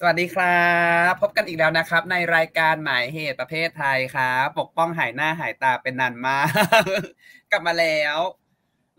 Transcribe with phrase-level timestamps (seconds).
[0.00, 0.66] สวัสดีครั
[1.10, 6.48] บ พบกันอีกแล้วนะครับ ในรายการหมายเหตุประเภทไทยครับปกป้องหายหน้าหายตาเป็นนานมาก
[7.50, 8.16] กลับมาแล้ว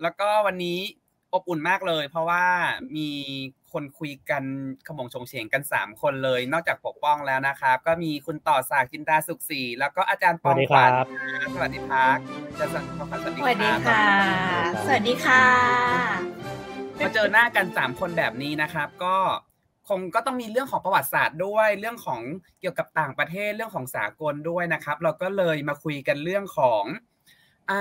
[0.01, 0.79] แล้วก็วันนี้
[1.33, 2.45] อบอุ่นมากเลย เพราะว่า
[2.97, 3.09] มี
[3.71, 4.43] คนคุยกัน
[4.87, 10.91] ขมงชงเฉงกันสามคนเลย นอกจากปกป้องแล้วนะครับ ก็มีคุณต่อสากจินดาสุขศรีแล้วก็อาจารย์ปองขวัญ
[11.53, 12.17] สวัสดีพัก
[12.59, 14.03] จะสวัสดีสวัสดีค่ะ
[14.85, 15.45] สวัสดีค่ะ
[16.99, 19.15] มาเจอหน้ากันสามคนแบบนี้นะครับ ก็
[19.89, 22.21] คงก็ต้องมีเรื่องของประวัติศาสตร์ด้วย เรื่องของ
[22.59, 26.83] เกี่ยวกับต่างประเทศเรื่องของสากลด้วยนะครับ เราก็เลยมาคุยกันเรื่องของ
[27.69, 27.71] อ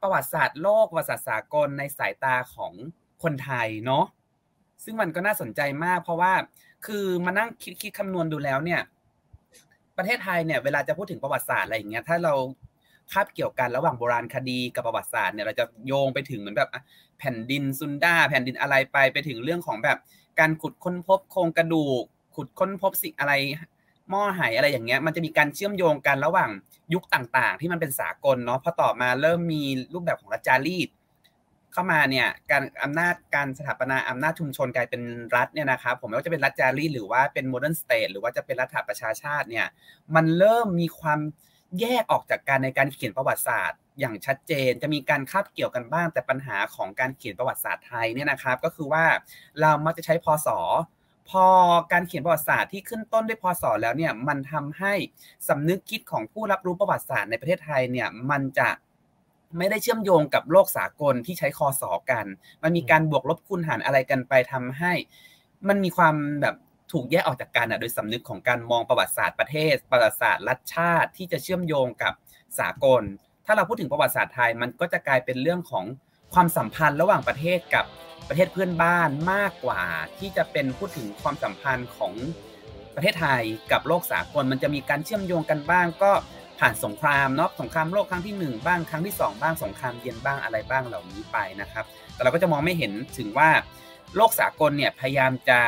[0.00, 2.72] ประวัติศาสตร์โลกประวัติศาสตร์สากลในสายตาของ
[3.22, 4.04] คนไทยเนาะ
[4.84, 6.32] ซึ่งมันก็น่าสนใจมาก เพราะว่า
[6.86, 8.80] คือมานั่งคิดคิดคำนวณดูแล้วเนี่ย
[9.96, 12.34] ประเทศไทยเนี่ยเวลาจะพูดถึงประวัติศาสตร์อะไรอย่างเงี้ยถ้าเรา
[13.12, 16.70] คาบเกี่ยวกันระหว่างโบราณคดีกับประวัติศาสตร์เนี่ยเราจะโยงไปถึงเหมือนแบบ
[17.18, 19.98] แผ่นดินซุนดาแผ่นดินอะไรไปไปถึงเรื่องของแบบ
[20.40, 23.32] การขุดค้นพบโครงกระดูก ขุดค้นพบสิ่งอะไร
[24.10, 26.50] หม้อไหอะไรอย่างเงี้ย มันจะมีการเชื่อมโยงกันระหว่าง
[26.94, 30.88] ยุคต่างๆ ที่มันเป็นสากลเนาะพอต่อมาเริ่มมีรูปแบบของรัฐจารีต
[31.72, 35.02] เข้ามาเนี่ยการอำนาจการสถาปนาอำนาจชุมชนกลายเป็น
[35.36, 39.66] รัฐเนี่ยนะครับผมไม่ว่าจะเป็นรัฐจารีตหรือว่าเป็น modern state หรือว่าจะเป็นรัฐประชาชาติเนี่ย
[40.14, 41.20] มันเริ่มมีความ
[41.80, 49.04] แยกออกจากการในการเขียนประวัติศาสตร์ อย่างชัดเจนจะมีการคาบเกี่ยวกันบ้าง แต่ปัญหาของการเขียนประวัติศาสตร์ไทยเนี่ยนะครับ ก็คือว่า
[49.60, 50.48] เรามักจะใช้พศ
[51.30, 51.46] พอ
[51.92, 54.94] การเขียนประวัติศาสตร์ที่ขึ้นต้นด้วยพศแล้วเนี่ยมันทำให้
[55.48, 58.68] สำนึกคิดของผู้รับรู้ประวัติศาสตร์ในประเทศไทยเนี่ยมันจะ
[59.58, 62.24] ไม่ได้เชื่อมโยงกับโลกสากลที่ใช้คอสอกัน
[62.62, 64.92] มันมีการบวกลบคูณหารอะไรกันไปทำให้
[65.68, 66.56] มันมีความแบบ
[66.92, 72.12] ถูกแยกออกจากกันอะโดยสำนึกของการมองประวัติศาสตร์ประเทศ ประวัติศาสตร์รัฐชาติที่จะเชื่อมโยงกับ
[72.58, 73.02] สากล
[73.46, 75.84] ถ้าเราพูดถึงประวัติศาสตร์ไทยมันก็จะกลายเป็นเรื่องของ
[76.34, 77.84] ความสัมพันธ์ระหว่างประเทศกับ
[78.28, 79.80] ประเทศเพื่อนบ้านมากกว่า
[80.18, 82.12] ที่จะเป็นพูดถึงความสัมพันธ์ของ
[82.94, 83.42] ประเทศไทย
[83.72, 86.12] กับโลกสากลมันจะมีการเชื่อมโยงกันบ้าง ก็
[86.58, 93.50] ผ่านสงครามเนาะสงครามโลกครั้งที่ 1 บ้างครั้งที่ 2 บ้างสงครามเย็นบ้างอะไรบ้างเหล่านี้ไปนะครับ แต่เราก็จะมองไม่เห็นถึงว่า
[94.16, 95.60] โลกสากลเนี่ยพยายามจะ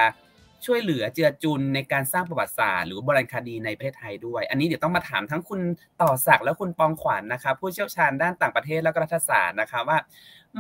[0.67, 5.61] ช่วยเหลือเจือจุนในการสร้างประวัติศาสตร์หรือโบราณคดีในประเทศไทยด้วย อันนี้เดี๋ยวต้องมาถามทั้งคุณ
[6.03, 9.99] ต่อศักดิ์และคุณปองขวัญนนะครับผู้เชี่ยวชาญด้านต่างประเทศและรัฐศาสตร์นะคะว่า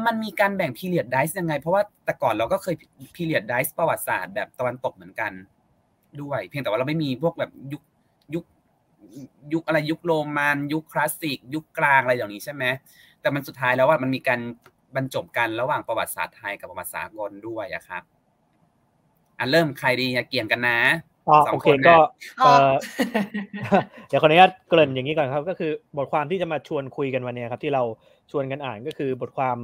[0.06, 2.74] มันมีการแบ่งพีเรียดไดส์ยังไง เพราะว่าแต่ก่อนเราก็เคย
[3.14, 5.32] พีเรียดไดส์ประวัติศาสตร์แบบตะวันตกเหมือนกัน
[6.22, 7.82] ด้วย เพียงแต่ว่าเราไม่มีพวกแบบยุค
[8.34, 8.44] ยุค
[9.52, 12.64] ยุคอะไรยุคโรมันยุคคลาสสิก ยุคกลางอะไรอย่างนี้ใช่ไหม
[13.20, 14.40] แต่มันสุดท้ายแล้วว่ามันมีการ
[14.96, 18.02] บรรจบกันระหว่างประวัติศาสตร์ไทยกับประวัติศาสตร์กลด้วยอะครับ
[19.38, 20.78] อะเริ่มใครดีเกี่ยงกันนะ
[21.28, 21.96] อ๋อโอเคก็
[24.08, 27.82] เดี๋ยวขออนุญาตเกริ่นอย่างนี้ก่อนครับ ก็คือบทความที่จะมาชวนคุยกันวันนี้ครับ ที่เรา
[28.30, 29.56] ชวนกันอ่านก็คือบทความ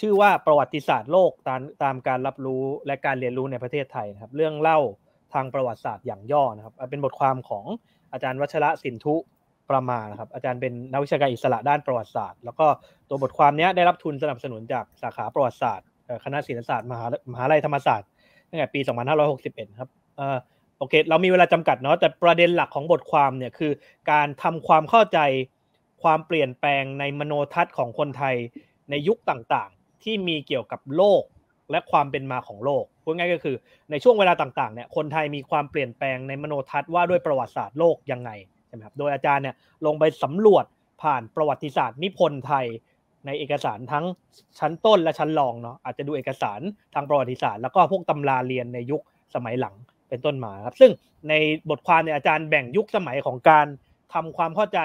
[0.00, 4.78] ชื่อว่าประวัติศาสตร์โลกตามตามการรับรู้และการเรียนรู้ในประเทศไทยนะครับ เรื่องเล่า
[5.34, 7.64] ทางประวัติศาสตร์อย่างย่อนะครับ เป็นบทความของ
[8.12, 9.16] อาจารย์วัชระสินทุ
[9.70, 12.66] ประมานะครับ อาจารย์เป็นนักวิชาการอิสระด้านประวัติศาสตร์ แล้วก็
[13.08, 15.86] ตัวบทความนี้ได้รับทุนสนับสนุนจากสาขาประวัติศาสตร์
[16.24, 18.08] คณะศิลปศาสตร์มหามหาลัยธรรมศาสตร์
[18.50, 18.80] ตั้งแต่ปี
[19.28, 20.38] 2561 ครับเอ่อ
[20.78, 23.72] โอเค เรามีเวลาจำกัดเนาะแต่ประเด็นหลักของบทความเนี่ยคือ
[24.10, 25.18] การทำความเข้าใจ
[26.02, 28.36] ความเปลี่ยนแปลงในมโนทัศน์ของคนไทย
[28.90, 31.22] ในยุคต่างๆ ที่มีเกี่ยวกับโลก
[31.70, 33.56] และความเป็นมาของโลกพูดง่ายก็คือ
[33.90, 38.30] ในช่วงเวลาต่างๆเนี่ยคนไทยมีความเปลี่ยนแปลงในมโนทัศน์ว่าด้วยประวัติศาสตร์โลกยังไง
[38.66, 39.56] ใช่ไหมครับโดยอาจารย์เนี่ย
[39.86, 40.64] ลงไปสำรวจ
[41.02, 42.66] ผ่านประวัติศาสตร์นิพนธ์ไทย
[43.26, 44.04] ในเอกสารทั้ง
[44.58, 46.60] ชั้นต้นและชั้นรองเนาะอาจจะดูเอกสาร
[46.94, 49.02] ทางประวัติศาสตร์แล้วก็พวกตำราเรียนในยุค
[49.34, 49.74] สมัยหลัง
[50.08, 50.92] เป็นต้นมาครับ ซึ่ง
[51.28, 51.34] ใน
[51.70, 53.66] บทความเนี่ยอาจารย์แบ่งยุคสมัยของการ
[54.14, 54.80] ทำความเข้าใจ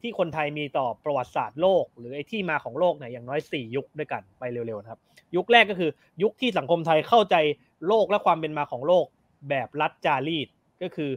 [0.00, 5.00] ที่คนไทยมีต่อประวัติศาสตร์โลก หรือไอ้ที่มาของโลกเนี่ยอย่างน้อย 4 ยุคด้วยกันไปเร็วๆครับ
[5.36, 5.90] ยุคแรกก็คือ
[6.22, 7.36] ยุคที่สังคมไทยเข้าใจ
[7.88, 9.04] โลกและความเป็นมาของโลก
[9.48, 10.48] แบบรัฐจารีต
[10.82, 11.10] ก็คือ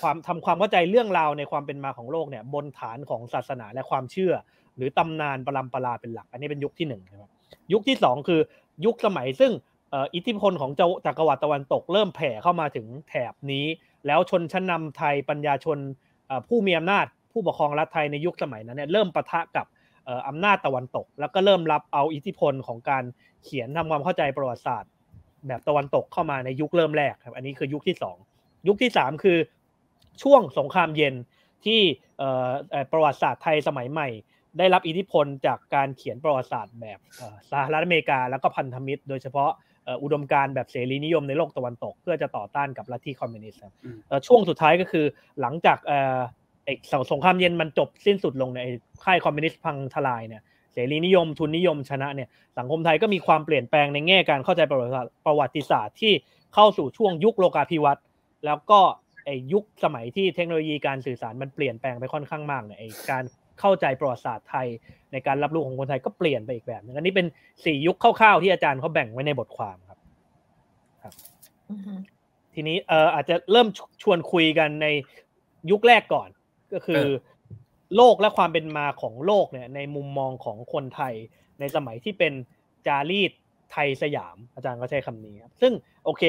[0.00, 4.32] ความทำความเข้าใจเรื่องราวในความเป็นมาของโลกเนี่ยบนฐานของศาสนาและความเชื่อ
[4.76, 7.30] หรือตำนานปรำปราเป็นหลัก อันนี้เป็นยุคที่หนึ่งครับ
[7.72, 8.40] ยุคที่สองคือ
[8.84, 9.52] ยุคสมัยซึ่ง
[10.14, 10.70] อิทธิพลของ
[11.06, 13.66] จักรวรรดิตะวันตกเริ่มแผ่เข้ามาถึงแถบนี้
[14.06, 15.78] แล้วชนชั้นนาไทยปัญญาชน
[16.48, 19.66] ผู้มีอำนาจผู้ปกครองรัฐไทยในยุคสมัยนั้นเนี่ยเริ่มปะทะกับ
[20.28, 23.04] อำนาจตะวันตก แล้วก็เริ่มรับเอาอิทธิพลของการ
[23.44, 24.90] เขียนทำความเข้าใจประวัติศาสตร์
[25.46, 27.96] แบบตะวันตกเข้ามาในยุคเริ่มแรกครับอันนี้คือยุคที่
[28.32, 29.38] 2 ยุคที่ 3 คือ
[30.22, 31.14] ช่วงสงครามเย็น
[31.64, 31.80] ที่
[32.92, 34.08] ประวัติศาสตร์ไทยสมัยใหม่
[34.58, 36.98] ได้รับอิทธิพลจากการเขียนประวัติศาสตร์แบบ
[37.50, 39.50] สหรัฐอเมริกาแล้วก็พันธมิตร โดยเฉพาะ
[40.02, 43.60] อุดมการแบบเสรีนิยมในโลกตะวันตก เพื่อจะต่อต้านกับลัทธิคอมมิวนิสต์
[44.26, 45.04] ช่วงสุดท้ายก็คือ
[45.40, 45.78] หลังจาก
[47.12, 48.60] สงครามเย็นมันจบสิ้นสุดลงใน
[49.04, 50.42] ค่ายคอมมิวนิสต์พังทลายเนี่ย
[50.72, 54.72] เสรีนิยมทุนนิยมชนะเนี่ยสังคมไทยก็มีความเปลี่ยนแปลงในแง่การเข้าใจป
[55.28, 56.12] ระวัติศาสตร์ที่
[56.54, 58.04] เข้าสู่ช่วงยุคโลกาภิวัตน์
[58.46, 58.80] แล้วก็
[59.24, 63.24] ไอ้ยุคสมัยที่เทคโนโลยีการสื่อสารมันเปลี่ยนแปลงไปค่อนข้างมากเนี่ยไอ้การ
[63.60, 64.66] เข้าใจประวัติศาสตร์ไทย
[65.12, 67.26] ในการรับรู้ของคนไทยก็เปลี่ยนไปอีกแบบนึงอันนี้เป็น
[67.64, 69.98] สี่ยุคคร่าวๆที่อาจารย์เขาแบ่งไว้ในบทความครับ
[72.54, 73.68] ทีนี้เอ่ออาจจะเริ่ม
[74.02, 74.86] ชวนคุยกันใน
[75.70, 76.28] ยุคแรกก่อน
[76.72, 77.04] ก็คือ
[77.96, 81.14] โลกและความเป็นมาของโลกเนี่ย ในมุมมองของคนไทย
[81.60, 82.32] ในสมัยที่เป็น
[82.86, 83.32] จารีต
[83.72, 85.72] ไทยสยาม อาจารย์ก็ใช้คำนี้ครับซึ่ง
[86.04, 86.22] โอเค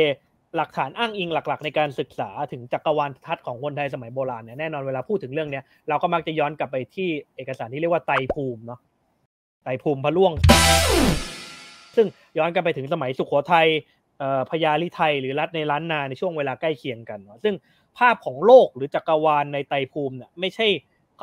[0.58, 8.80] หลักฐานอ้างอิงหลัก ๆ ในการศึกษาถึงจักรวาลทัศน์ของคนไทยสมัยโบราณเนี่ยแน่นอนเวลาพูดถึงเรื่องเนี้ยเราก็มักจะย้อนกลับไปที่เอกสารที่เรียกว่าไตรภูมิเนาะ
[9.64, 10.34] ไตรภูมิพระล่วง
[11.96, 12.08] ซึ่ง
[12.38, 13.68] ย้อนกลับไปถึงสมัยสุขโขทัย
[14.50, 17.56] พญาลิไทยหรือรัฐในล้านนาในช่วงเวลาใกล้เคียงกันเนาะซึ่ง
[17.98, 20.68] ภาพของโลกหรือจักรวาลในไตรภูมิเนี่ยไม่ใช่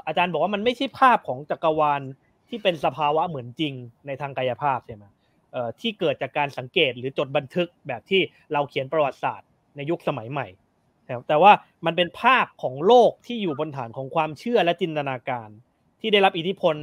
[0.07, 2.01] อาจารย์บอกว่ามันไม่ใช่ภาพของจักรวาล
[2.49, 3.75] ที่เป็นสภาวะเหมือนจริง
[4.07, 5.05] ในทางกายภาพใช่ไหม
[5.81, 8.21] ที่เกิดจากการสังเกตหรือจดบันทึกแบบที่
[8.53, 10.49] เราเขียนประวัติศาสตร์ในยุคสมัยใหม่
[11.29, 11.53] แต่ว่า
[11.87, 15.49] มันเป็นภาพของโลกที่อยู่บนฐานของความเชื่อและจินตนาการ
[16.01, 16.75] ที่ได้รับอิทธิพล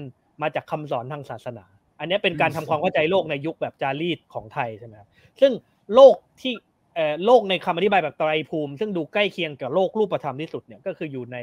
[0.42, 1.66] มาจากคำสอนทางศาสนา
[2.00, 5.10] อันนี้เป็นการทำความเข้าใจโลกในยุคแบบจารีตของไทยใช่ไหมครับ
[5.42, 5.52] ซึ่ง
[5.96, 6.54] โลกที่
[7.26, 11.38] โลกในคำอธิบายแบบไตรภูมิ ซึ่งดูใกล้เคียงกับโลกรูปธรรมที่สุดเนี่ยก็คืออยู่ใน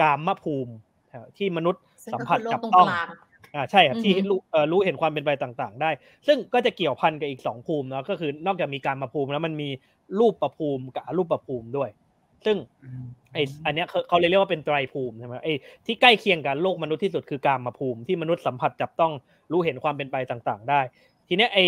[0.00, 0.72] กามภูมิ
[1.36, 2.88] ที่มนุษย์สัมผัสจับต้อง
[3.54, 4.40] อ่าใช่ครับที่รู้
[4.72, 5.90] รู้เห็นความเป็นไปต่างๆ ได้
[6.26, 9.68] ซึ่งก็จะเกี่ยวพันกับอีกสองภูมินะก็คือนอกจากมีการมาภูมิแล้วมันมี
[10.20, 11.90] รูปประภูมิกับรูปประภูมิด้วย
[12.46, 12.56] ซึ่ง
[13.32, 15.48] ไออันนี้เขาเรียกว่าเป็นไตรภูมิใช่ไหมไอ
[15.86, 19.12] ที่ใกล้เคียงกับโลกมนุษย์ที่สุดคือการมาภูมิที่มนุษย์สัมผัสจับต้อง
[19.52, 20.80] รู้เห็นความเป็นไปต่างๆ ได้
[21.28, 21.58] ทีนี้ไอ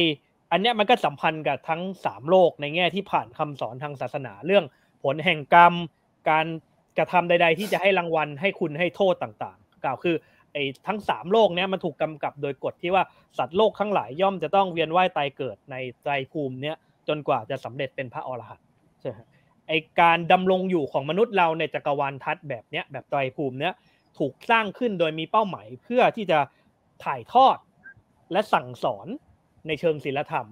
[0.52, 4.64] อันนี้มันก็สัมพันธ์กับทั้งสามโลกในแง่ที่ผ่านคำสอนทางศาสนาเรื่อง
[5.02, 5.74] ผลแห่งกรรม
[6.30, 6.46] การ
[6.98, 10.16] กระทำใด ๆ ที่จะให้รางวัลให้คุณให้โทษต่างๆ กล่าวคือ
[10.52, 13.04] ไอ้ทั้งสามโลกเนี้ยมันถูกกำกับโดยกฎที่ว่า
[13.38, 16.76] สัตว์โลกทั้งหลายย่อมจะต้องเวียนว่ายตายเกิดในไตรภูมิเนี้ย
[17.08, 18.66] จนกว่าจะสำเร็จเป็นพระอรหันต์
[19.00, 19.18] ใช่ไหม
[19.68, 23.74] ไอการดำรงอยู่ของมนุษย์เราในจักรวาลทัศน์แบบเนี้ยแบบไตรภูมิเนี้ย
[24.18, 26.38] ถูกสร้างขึ้นโดยมีเป้าหมายเพื่อที่จะ
[27.04, 27.56] ถ่ายทอด
[28.32, 29.06] และสั่งสอน
[29.66, 30.46] ในเชิงศีลธรรม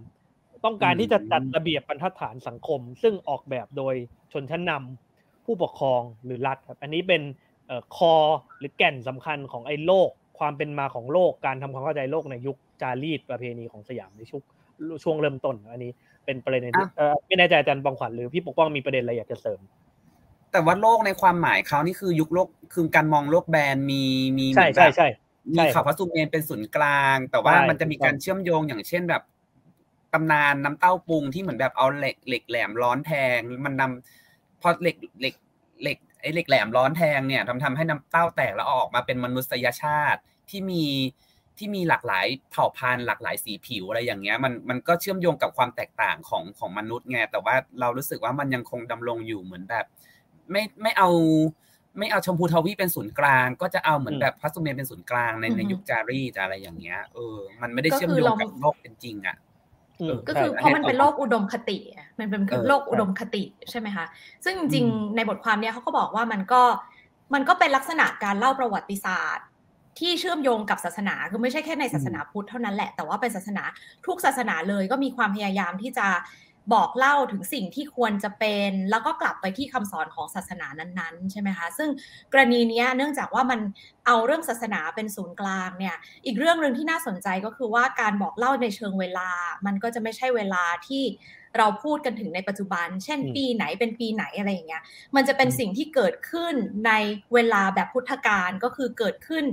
[0.64, 3.94] ต้องการที่จะจัดระเบียบบรรทัดฐานสังคม ซึ่งออกแบบโดย
[4.32, 7.22] ชนชั้นนำผู้ปกครองหรือรัฐครับอันนี้เป็น
[7.96, 8.14] คอ
[8.58, 14.42] หรือแก่นสำคัญของไอ้โลก ความเป็นมาของโลกการทำความเข้าใจโลกในยุคจารีตประเพณีของสยามในช่วง
[15.04, 15.92] ช่วงเริ่มต้น อันนี้
[16.24, 16.86] เป็นประเด็นที่
[17.26, 19.60] ไม่แน่ใจอาจารย์ปองขวัญหรือพี่ปกป้องมีประเด็นอะไรอยากจะเสริม
[20.52, 24.02] แต่ว่าโลกในความหมายเขานี่คือยุคโลกคือการมองโลกแบนมี
[24.38, 25.08] มีใช่ใช่ใช่
[25.52, 29.22] มีข่าวพัสดุเมนเป็นศูนย์กลาง แต่ว่ามันจะมีการเชื่อมโยงอย่างเช่นแบบ
[30.12, 35.34] ตำนานน้ำเต้าปรุงที่เหมือนแบบเอาเหล็กเหล็กแหลมร้อนแทงมันนำพอเหล็กเหล็ก
[35.82, 40.20] เหล็ก ไอ้เหล็กแหลมร้อนแทงเนี่ยทำทำให้น้ำเต้าแตกแล้วออกมาเป็นมนุษยชาติ
[40.50, 40.84] ที่มี
[41.58, 49.84] ที่มีหลากหลายเผ่าพันธุ์หลากหลายสีผิวอะไรอย่างเงี้ยมันมันก็เชื่อมโยงกับความแตกต่างของของมนุษย์ไงแต่ว่าเรารู้สึกว่ามันยังคงดำรงอยู่เหมือนแบบ
[50.50, 51.10] ไม่ไม่เอา
[51.98, 59.36] ไม่เอาชมพูทวีเป็นศูนย์กลาง ก็จะเอาเหมือนแบบพัสดุเมนเป็นศูนย์กลางในในยุคจารีจะอะไรอย่างเงี้ยเออมันไม่ได้เชื่อมโยงกับโลกเป็นจริงอะ
[60.28, 61.78] ก็คือเพราะมันเป็นโลกอุดมคติ
[62.18, 64.06] มันเป็นโลกอุดมคติใช่ไหมคะ
[64.44, 64.86] ซึ่งจริง
[65.16, 66.62] ในบทความเนี้ยเขาก็บอกว่ามันก็
[67.34, 69.46] มันก็เป็นลักษณะการเล่าประวัติศาสตร์
[69.98, 73.64] ที่เชื่อมโยงกับศาสนาคือไม่ใช่แค่ในศาสนาพุทธเท่านั้นแหละแต่ว่าเป็นศาสนา
[74.06, 76.06] ทุกศาสนาเลยก็มีความพยายามที่จะ
[76.74, 81.90] บอกเล่าถึงสิ่งที่ควรจะเป็น แล้วก็กลับไปที่คำสอนของศาสนานั้นๆ ใช่ไหมคะ ซึ่ง
[82.32, 83.60] กรณีนี้เนื่องจากว่ามัน
[84.06, 89.30] เอาเรื่องศาสนาเป็นศูนย์กลางเนี่ย อีกเรื่องหนึ่งที่น่าสนใจก็คือว่าการบอกเล่าในเชิงเวลา
[89.66, 91.02] มันก็จะไม่ใช่เวลาที่
[91.58, 94.82] เราพูดกันถึงในปัจจุบัน เช่น ปีไหนเป็นปีไหนอะไรอย่างเงี้ย
[95.16, 96.54] มันจะเป็นสิ่งที่เกิดขึ้น
[96.86, 96.92] ใน
[97.34, 99.44] เวลาแบบพุทธกาลก็คือเกิดขึ้น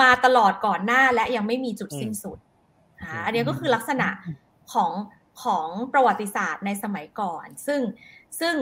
[0.00, 2.38] มาตลอดก่อนหน้าและยังไม่มีจุดสิ้นสุด
[3.24, 4.08] อันนี้ก็คือลักษณะ
[4.72, 4.90] ของ
[5.42, 7.80] ของประวัติศาสตร์ในสมัยก่อน ซึ่ง
[8.40, 8.54] ซึ่ง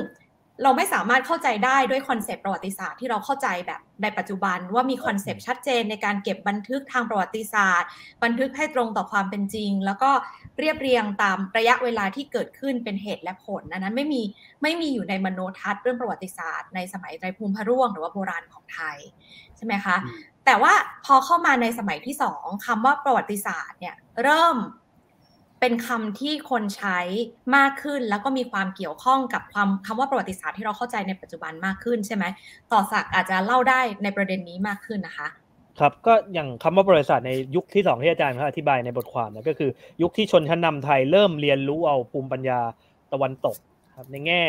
[0.63, 7.89] เราไม่สามารถเข้าใจได้ด้วย concept ประวัติศาสตร์ที่เราเข้าใจแบบในปัจจุบันว่ามี concept ชัดเจนในการเก็บบันทึกทางประวัติศาสตร์
[8.25, 10.11] บันทึกให้ตรงต่อความเป็นจริง แล้วก็
[10.59, 14.23] เรียบเรียงตามระยะเวลาที่เกิดขึ้นเป็นเหตุและผลนั้นไม่มี
[14.63, 18.99] ไม่มีอยู่ในมโนทัศน์เรื่องประวัติศาสตร์ในสมัยไตรภูมิพระร่วง หรือว่าโบราณของไทย
[19.57, 19.97] ใช่ไหมคะ
[20.45, 20.73] แต่ว่า
[21.05, 24.57] พอเข้ามาในสมัยที่สองคำว่าประวัติศาสตร์เนี่ยเริ่ม
[25.65, 26.99] เป็นคำที่คนใช้
[27.57, 32.25] มากขึ้น แล้วก็มีความเกี่ยวข้องกับความคำว่าประวัติศาสตร์ที่เราเข้าใจในปัจจุบันมากขึ้นใช่ไหม
[32.73, 35.29] ต่อสักอาจจะเล่าได้ในประเด็นนี้มากขึ้นนะคะ
[35.81, 39.71] ครับก็อย่างคำว่าประวัติศาสตร์ในยุคที่สองที่อาจารย์เขาอธิบายในบทความนะก็คือ
[40.03, 42.61] ยุคที่ชนชั้นนำไทยเริ่มเรียนรู้เอาภูมิปัญญา
[43.13, 43.57] ตะวันตก
[43.97, 44.43] ครับในแง่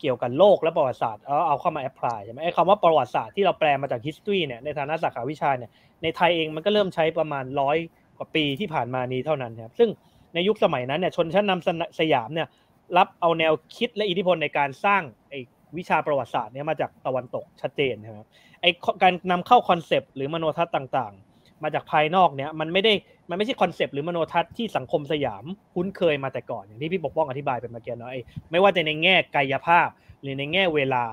[0.00, 5.70] เกี่ยวกับโลกและประวัติศาสตร์เอาเอาเข้ามา apply ใช่ไหมไอ้คำว่าประวัติศาสตร์ที่เราแปลมาจาก history เนี่ยในฐานะสาขาวิชาเนี่ย
[6.02, 7.76] ในไทยเองมันก็เริ่มใช้ประมาณร้อย
[8.18, 9.90] กว่าปีที่ผ่านมานี้เท่านั้นครับซึ่ง
[10.34, 12.48] ในยุคสมัยนั้นเนี่ยชนชั้นนำสยามเนี่ย
[12.96, 15.40] รับเอาแนวคิดและอิทธิพลในการสร้างไอ้
[15.76, 18.26] วิชาประวัติศาสตร์เนี่ยมาจากตะวันตกชัดเจนนะครับ
[18.60, 18.66] ไอ
[19.02, 22.92] การนำเข้า concept หรือมโนทัศน์ต่างๆ มาจากภายนอกเนี่ยมันไม่ได้
[23.30, 25.44] มันไม่ใช่ concept หรือมโนทัศน์ที่สังคมสยาม
[25.74, 28.16] คุ้นเคยมาแต่ก่อนอย่างที่พี่ปกป้องอธิบายไปเมื่อกี้เนาะไอ
[28.50, 29.88] ไม่ว่าจะในแง่กายภาพ
[30.22, 31.04] หรือในแง่เวลา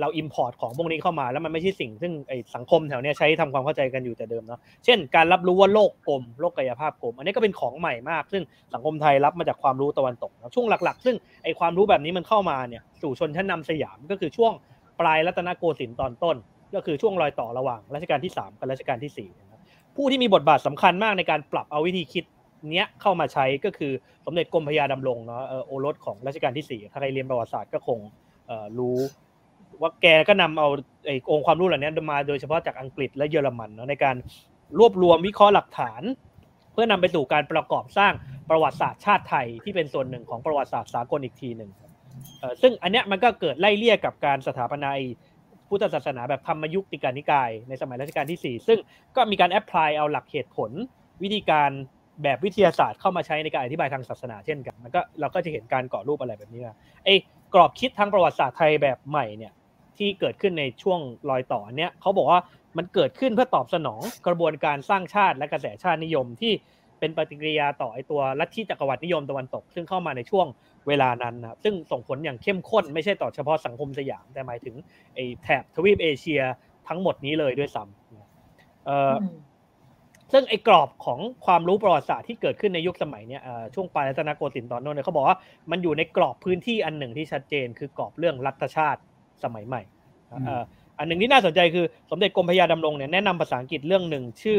[0.00, 8.42] เรา import ของพวกนี้เข้ามาแล้วมันไม่ใช่สิ่งซึ่งไอสังคมแถวนี้ใช้ทำความเข้าใจกันอยู่แต่เดิมเนาะเช่น การรับรู้ว่าโลกกลมโลกกายภาพกลม อันนี้ก็เป็นของใหม่มาก ซึ่ง
[8.74, 14.52] สังคมไทยรับมาจากความรู้ตะวันตกช่วงหลักๆ ซึ่งไอความรู้แบบนี้มันเข้ามาเนี่ยสู่ชนชั้นนำสยามก็คือช่วง
[15.00, 16.36] ปลายรัตนโกสินทร์ตอนต้น
[16.74, 22.24] ก็คือช่วงรอยต่อระหว่างรัชกาลที่ 3 กับรัชกาลที่ 4 ผู้ที่มีบทบาทสำคัญมากในการปรับเอาวิธีคิด
[22.72, 23.92] เนี้ยเข้ามาใช้ก็คือ
[24.26, 27.98] สมเด็จกรมพระยาดำรงเนาะโอรสของรัชกาลที่ 4 ถ้าใครเรียนประวัติศาสตร์ก็คง
[28.78, 28.98] รู้
[29.80, 30.68] ว่าแกก็นำเอา
[31.06, 34.16] ไอ้องค์ความรู้เหล่านี้มาโดยเฉพาะจากอังกฤษและเยอรมันเนาะในการ
[34.78, 36.02] รวบรวมวิเคราะห์หลักฐาน
[36.72, 38.12] เพื่อนำไปสู่การประกอบสร้าง
[38.50, 41.70] ประวัติศาสตร์ชาติไทยที่เป็นส่วนหนึ่งของประวัติศาสตร์สากลอีกทีหนึ่ง
[42.62, 44.90] ซึ่งอันเนี้ยมันก็เกิดไล่เลี่ยกับการสถาปนา
[45.68, 48.78] พุทธศาสนาแบบธรรมยุคติกานิกาย ในสมัยรัชกาลที่ 4 ซึ่ง
[49.16, 50.70] ก็มีการ apply เอาหลักเหตุผล
[51.22, 51.70] วิธีการ
[52.22, 56.60] แบบวิทยาศาสตร์เข้ามาใช้ในการอธิบายทางศาสนาเช่นกันมันก็เราก็จะเห็นการก่อรูปอะไรแบบนี้
[57.04, 57.14] ไอ้
[57.54, 59.52] กรอบคิดทางประวัติศาสตร์ไทยแบบใหม่เนี่ย
[59.98, 61.00] ที่เกิดขึ้นในช่วง
[61.30, 62.40] รอยต่อเนี้ยเขาบอกว่า
[62.78, 66.52] มันเกิดขึ้นเพื่อตอบสนองกระบวนการสร้างชาติและกระแสชาตินิยมที่
[66.98, 70.46] เป็นปฏิกิริยาต่อไอตัวลัทธิจักรวรรดินิยมตะวันตก ซึ่งเข้ามาในช่วง
[70.88, 74.74] เวลานั้นนะซึ่งส่งผลอย่างเข้มข้นไม่ใช่ต่อเฉพาะสังคมสยาม แต่หมายถึง
[75.14, 76.40] ไอแถบทวีปเอเชีย
[76.88, 79.14] ทั้งหมดนี้เลยด้วยซ้ำเอ่อ
[80.32, 83.42] ซึ่งไอ้กรอบของความรู้ประวัติศาสตร์ที่เกิดขึ้นในยุคสมัยเนี้ย
[83.74, 85.36] ช่วงปลายรัตนโกสินทร์ตอนโน้นเนี่ยเขาบอกว่า
[85.70, 89.00] มันอยู่ในกรอบพื้นที่อันหนึ่งที่ชัดเจน คือกรอบเรื่องรัฐชาติ
[89.44, 89.82] สมัยใหม่
[90.98, 94.58] อันหนึ่งที่น่าสนใจคือสมเด็จกรมพยาดำรงเนี่ยแนะนำภาษาอังกฤษเรื่องหนึ่งชื่อ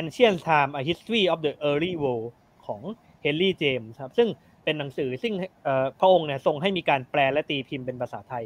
[0.00, 2.28] Ancient Time A History of the Early World
[2.66, 2.80] ของ
[3.22, 4.28] เฮนรี่เจมส์ครับซึ่ง
[4.64, 5.34] เป็นหนังสือซึ่ง
[6.00, 8.44] พระองค์เนี่ยทรงให้มีการแปลและตีพิมพ์เป็นภาษาไทย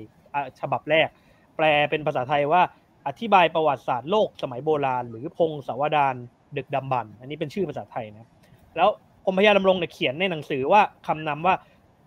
[0.61, 1.09] ฉบับแรก
[1.57, 2.63] แปลเป็นภาษาไทยว่า
[3.07, 6.15] อธิบายประวัติศาสตร์โลกสมัยโบราณ หรือพงศาวดาร
[6.57, 8.29] ดึกดำบรรอันนี้เป็นชื่อภาษาไทยนะ
[8.77, 8.89] แล้ว
[9.25, 11.55] กรมพยาดำรงเนี่ยเขียนในหนังสือว่าคำนำว่า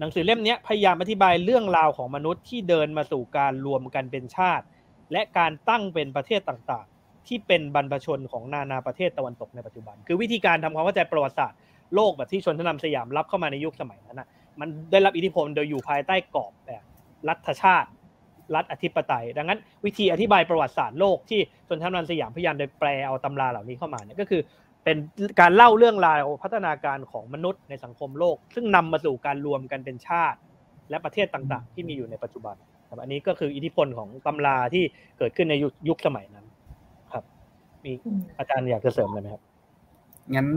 [0.01, 4.65] หนังสือเล่มนี้พยายามอธิบายเรื่องราวของมนุษย์ที่เดินมาสู่การรวมกันเป็นชาติ
[5.11, 11.59] และการตั้งเป็นประเทศต่างๆ ที่เป็นบรรพชนของนานาประเทศตะวันตกในปัจจุบัน คือวิธีการทำความเข้าใจประวัติศาสตร์
[11.95, 14.27] โลกแบบที่ชนชั้นนำสยามรับเข้ามาในยุคสมัยนั้นนะ
[14.59, 16.83] มันได้รับอิทธิพลโดยอยู่ภายใต้กรอบแบบ
[17.29, 17.89] รัฐชาติ
[18.55, 24.41] รัฐอธิปไตย ดังนั้นวิธีอธิบายประวัติศาสตร์โลกที่ชนชั้นนำสยามพยายามโดยแปลเอาตำราเหล่านี้เข้ามาเนี่ยก็คือ
[24.83, 24.97] เป็น
[25.39, 30.39] การเล่าเรื่องราวพัฒนาการของมนุษย์ในสังคมโลก ซึ่งนำมาสู่การรวมกันเป็นชาติ
[30.89, 32.55] และประเทศต่างๆ ที่มีอยู่ในปัจจุบัน
[32.89, 34.83] ครับอันนี้ก็คืออิทธิพลของตำราที่
[35.17, 35.55] เกิดขึ้นใน
[35.89, 36.45] ยุคสมัยนั้น
[37.13, 37.23] ครับ
[37.85, 37.91] มี
[38.37, 39.43] อาจารย์อยากจะเสริมอะไรไหมครับ
[40.35, 40.47] งั้น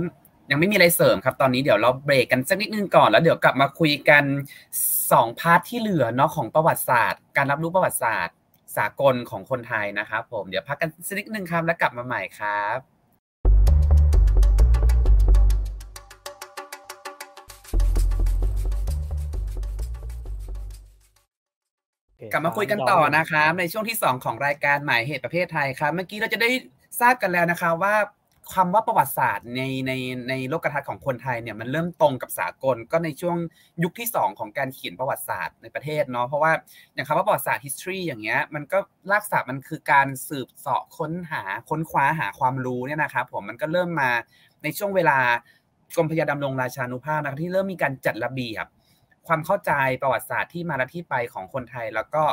[0.50, 4.24] ยังไม่มีอะไรเสริมครับ ตอนนี้เดี๋ยวเราเบรกกันสักนิดนึงก่อนแล้วเดี๋ยวกลับมาคุยกัน
[5.12, 8.36] สองพาร์ทที่เหลือเนาะของประวัติศาสตร์ การรับรู้ประวัติศาสตร์
[8.76, 12.93] สากลของคนไทยนะครับ ผมเดี๋ยวพักกันสักนิดนึงครับแล้วกลับมาใหม่ครับ
[22.34, 26.50] กลับมาคุยกันต่อนะครับ ในช่วงที่ 2 ของรายการหมายเหตุประเภทไทยครับ เมื่อกี้เราจะได้
[27.00, 27.94] ทราบกันแล้วนะคะว่า
[28.54, 29.92] คำว่าประวัติศาสตร์ในใน
[30.28, 33.36] ในโลกทัศน์ของคนไทยเนี่ยมันเริ่มตรงกับสากลก็ในช่วง
[33.82, 36.52] ยุคที่ 2 ของการเขียนประวัติศาสตร์ในประเทศเนาะเพราะว่า
[36.94, 38.78] อย่างคำว่าประวัติศาสตร์ history อย่างเงี้ยมันก็
[39.10, 44.10] รากศัพท์มันคือการสืบเสาะค้นหาค้นคว้าหาความรู้เนี่ยนะครับผมมันก็เริ่มมา
[44.62, 45.18] ในช่วงเวลา
[45.96, 48.66] กรมพยาดำรงราชานุภาพนะที่เริ่มมีการจัดระเบียบ
[49.28, 52.24] ความเข้าใจประวัติศาสตร์ที่มาและที่ไปของคนไทย แล้วก็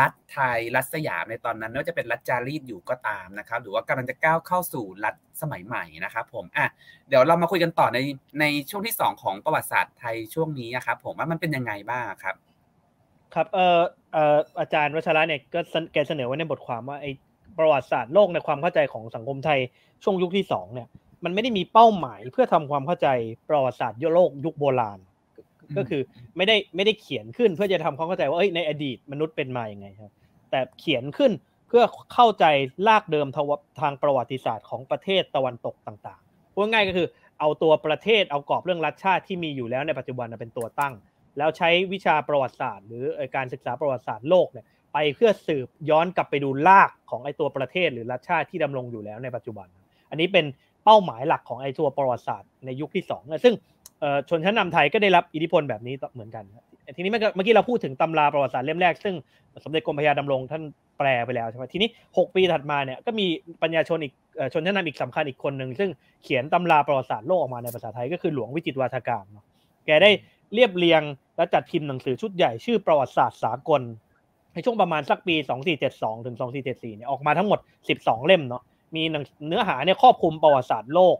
[0.00, 6.66] รัฐไทยรัฐสยามในตอนนั้นไม่ว่าจะเป็นรัฐจารีตอยู่ก็ตามนะครับ หรือว่ากำลังจะก้าวเข้าสู่รัฐสมัยใหม่นะครับผมอะ
[7.08, 7.98] เดี๋ยวเรามาคุยกันต่อใน
[8.40, 12.36] ในช่วงที่ 2 ของประวัติศาสตร์ไทยช่วงนี้นะครับผมว่ามันเป็นยังไงบ้างครับ
[13.34, 13.80] ครับเอ่อ
[14.12, 15.60] เอ่ออาจารย์วัชระเนี่ยก็
[15.92, 17.10] แกเสนอไว้ในบทความว่าไอ้
[17.58, 19.60] ประวัติศาสตร์โลกในความเข้าใจของสังคมไทย
[20.04, 20.88] ช่วงยุคที่2เนี่ย
[21.24, 23.08] มันไม่ได้มีเป้าหมายเพื่อทำความเข้าใจ
[23.48, 24.98] ประวัติศาสตร์โลกยุคโบราณ
[25.76, 26.02] ก็คือ
[26.36, 30.12] ไม่ได้ไม่ได้เขียนขึ้นเพื่อจะทำความเข้าใจว่าเอ้ยในอดีตมนุษย์เป็นมาอย่างไงครับ
[30.50, 31.32] แต่เขียนขึ้น
[31.68, 31.82] เพื่อ
[32.14, 32.44] เข้าใจ
[32.88, 33.26] ลากเดิม
[33.80, 37.08] ทางประวัติศาสตร์ของประเทศตะวันตกต่างๆพูดง่ายก็คือ
[37.40, 40.94] เอาตัวประเทศเอากรอบเรื่องรัฐชาติที่มีอยู่แล้วในปัจจุบันเป็นตัวตั้ง
[41.38, 43.04] แล้วใช้วิชาประวัติศาสตร์ หรือ
[43.36, 49.66] การศึกษาประวัติศาสตร์โลกเนี่ยไปเพื่อสืบย้อนกลับไปดูลากของไอตัวประเทศหรือรัฐชาติที่ดำรงอยู่แล้วในปัจจุบัน
[50.10, 50.46] อันนี้เป็น
[50.84, 53.54] เป้าหมายหลักของไอตัวประวัติศาสตร์ในยุคที่2ซึ่ง
[54.28, 56.44] ชนชั้นนาไทยก็ได้รับอิทธิพลแบบนี้เหมือนกัน
[56.96, 59.14] ทีนี้เมื่อกี้เราพูดถึงตำราประวัติศาสตร์เล่มแรก ซึ่ง
[59.64, 60.62] สมเด็จกรมพยาดำรงท่าน
[60.98, 63.26] แปลไปแล้วใช่ไหมทีนี้ 6 ปีถัดมาเนี่ยก็มี
[63.62, 64.12] ปัญญาชนอีก
[64.52, 65.90] ชนชั้นนำอีกสำคัญอีกคนหนึ่งซึ่ง
[66.24, 69.24] เขียนตำราประวัติศาสตร์โลกออกมาในภาษาไทยก็คือหลวงวิจิตวาทการ
[69.86, 70.10] แกได้
[70.54, 71.02] เรียบเรียง
[71.36, 73.82] และจัดพิมพ์หนังสือชุดใหญ่ชื่อประวัติศาสตร์สากล
[74.54, 75.34] ในช่วงประมาณสักปี
[75.80, 76.36] 2472ถึง
[76.66, 77.58] 2474เนี่ยออกมาทั้งหมด
[77.94, 78.62] 12 เล่มเนาะ
[78.96, 79.02] มี
[79.48, 81.16] เนื้อหาเนี่ยครอบคลุมประวัติศาสตร์โลก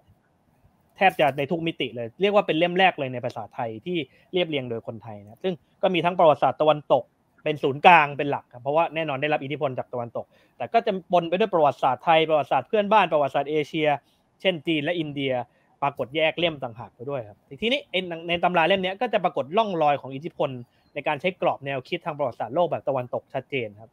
[0.97, 3.97] แทบจะในทุกมิติเลย เรียกว่าเป็นเล่มแรกเลยในภาษาไทยที่
[4.33, 7.05] เรียบเรียงโดยคนไทยนะซึ่งก็มีทั้งประวัติศาสตร์ตะวันตก
[7.45, 10.27] เป็นศูนย์กลางเป็นหลักครับเพราะว่าแน่นอนได้รับอิทธิพลจากตะวันตก
[10.57, 13.89] แต่ก็จะปนไปด้วยประวัติศาสตร์ไทยประวัติศาสตร์เพื่อนบ้านประวัติศาสตร์เอเชีย
[14.41, 15.33] เช่นจีนและอินเดีย
[15.83, 17.81] ปรากฏแยกเล่มต่างหากไปด้วยครับทีนี้
[18.29, 20.51] ในตำราเล่มนี้ก็จะปรากฏล่องรอยของอิทธิพล
[20.95, 23.91] ในการใช้กรอบแนวคิดทางประวัติศาสตร์โลกแบบตะวันตกชัดเจนครับ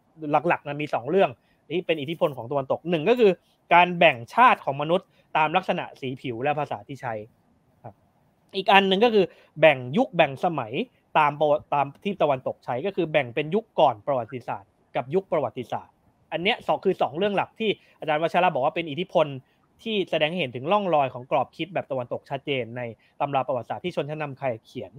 [0.47, 1.29] หลักๆนะมี 2 เรื่อง
[1.75, 3.31] ที่เป็นอิทธิพลของตะวันตกหนึ่งก็คือ
[3.73, 7.13] การแบ่งชาติของมนุษย์ ตามลักษณะสีผิวและภาษาที่ใช้
[7.83, 7.93] ครับ
[8.55, 9.25] อีกอันหนึ่งก็คือ
[9.59, 10.73] แบ่งยุคแบ่งสมัย
[11.17, 11.31] ตาม
[11.73, 15.93] ตามที่ตะวันตกใช้ก็คือแบ่งเป็นยุคก่อนประวัติศาสตร์ กับยุคประวัติศาสตร์
[16.31, 19.27] อันเนี้ยสองคือ 2 เรื่องหลักที่อาจารย์วัชระบอกว่าเป็นอิทธิพล
[19.83, 22.81] ที่แสดงให้เห็นถึงร่องรอยของกรอบคิดแบบตะวันตกชัดเจนใน
[23.19, 24.91] ตำราประวัติศาสตร์ที่ชนชั้นนำใครเขียน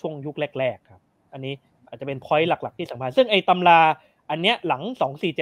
[0.00, 1.54] ช่วงยุคแรกๆครับ อันนี้
[1.88, 3.80] อาจจะเป็นพอยต์หลัก ๆ ที่สำคัญซึ่งไอ้ตำรา
[4.30, 4.82] อันเนี้ยหลัง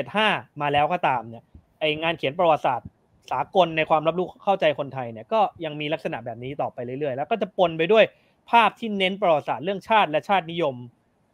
[0.00, 1.44] 2475 มาแล้วก็ตามเนี่ย
[1.80, 2.88] ไอ้งานเขียนประวัติศาสตร์
[3.30, 8.04] สากลในความรับรู้เข้าใจคนไทยเนี่ยก็ยังมีลักษณะแบบนี้ต่อไปเรื่อยๆ แล้วก็จะปนไปด้วย
[8.50, 10.76] ภาพที่เน้นประวัติศาสตร์เรื่องชาติและชาตินิยม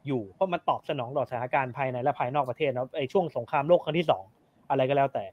[0.07, 4.07] อยู่เพราะมันตอบสนองต่อสถานการณ์ภายในและภายนอกประเทศนะไอช่วงสงครามโลกครั้งที่
[4.39, 5.25] 2อะไรก็แล้วแต่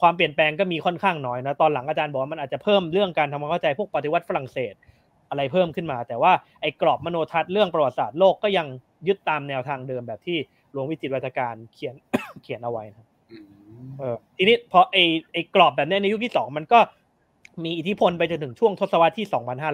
[0.00, 4.74] ความเปลี่ยนแปลงก็มีค่อนข้างน้อยนะตอนหลังอาจารย์บอกว่ามันอาจจะเพิ่มเรื่องการทำความเข้าใจพวกปฏิวัติฝรั่งเศส
[5.30, 8.66] อะไรเพิ่มขึ้นมา แต่ว่าไอ้กรอบมโนทัศน์เรื่องประวัติศาสตร์โลกก็ยัง
[9.06, 10.38] ยึดตามแนวทางเดิมแบบที่
[10.72, 11.94] หลวงวิจิตรวัฒการเขียน
[12.42, 13.09] เขียนเอาไว้นะ
[13.98, 16.78] เออทีนี้พอไอ้ไอ้กรอบแบบนี้ในยุคที่สองมันก็
[17.64, 19.26] มีอิทธิพลไปจนถึงช่วงทศวรรษที่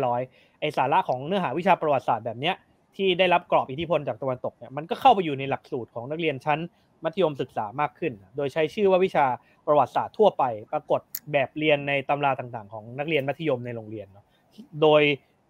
[0.06, 2.54] 2,500 ไอสาระของเนื้อหาวิชาประวัติศาสตร์แบบเนี้ย
[2.96, 6.60] ที่ได้รับกรอบอิทธิพลจากตะวันตกเนี่ยมันก็เข้าไปอยู่ในหลักสูตรของนักเรียนชั้น
[7.04, 9.26] มัธยมศึกษามากขึ้น โดยใช้ชื่อว่าวิชา
[9.66, 11.00] ประวัติศาสตร์ทั่วไป ปรากฏ
[11.32, 14.24] แบบเรียนในตำราต่างๆ ของนักเรียนมัธยมในโรงเรียนเนาะ
[14.82, 15.02] โดย